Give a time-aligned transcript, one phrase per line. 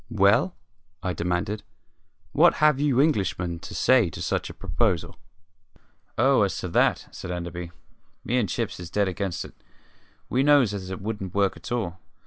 [0.09, 0.55] "Well,"
[1.03, 1.61] I demanded,
[2.31, 5.15] "what have you Englishmen to say to such a proposal?"
[6.17, 7.69] "Oh, as to that," said Enderby,
[8.25, 9.53] "me and Chips is dead against it.
[10.27, 11.99] We knows as it wouldn't work at all.